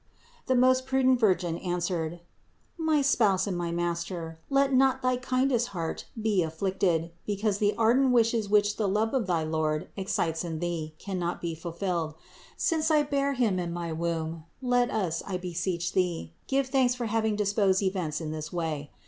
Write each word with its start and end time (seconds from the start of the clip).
The 0.47 0.55
most 0.55 0.87
prudent 0.87 1.19
Virgin 1.19 1.59
answered: 1.59 2.21
"My 2.75 3.03
spouse 3.03 3.45
and 3.45 3.55
rny 3.55 3.71
master, 3.71 4.39
let 4.49 4.73
not 4.73 5.03
thy 5.03 5.15
kindest 5.15 5.67
heart 5.77 6.05
be 6.19 6.41
afflicted 6.41 7.11
because 7.27 7.59
the 7.59 7.75
ardent 7.75 8.11
wishes 8.11 8.49
which 8.49 8.77
the 8.77 8.87
love 8.87 9.13
of 9.13 9.27
thy 9.27 9.43
Lord 9.43 9.89
excites 9.95 10.43
in 10.43 10.57
thee 10.57 10.95
cannot 10.97 11.39
be 11.39 11.53
ful 11.53 11.71
filled. 11.71 12.15
Since 12.57 12.89
I 12.89 13.03
bear 13.03 13.33
Him 13.33 13.59
in 13.59 13.71
my 13.71 13.91
womb, 13.93 14.45
let 14.59 14.89
us, 14.89 15.21
I 15.27 15.37
beseech 15.37 15.93
thee, 15.93 16.33
give 16.47 16.65
thanks 16.65 16.95
for 16.95 17.05
having 17.05 17.35
disposed 17.35 17.83
events 17.83 18.19
in 18.19 18.31
this 18.31 18.51
way. 18.51 18.89